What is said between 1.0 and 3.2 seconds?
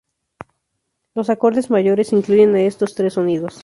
Los acordes mayores incluyen a estos tres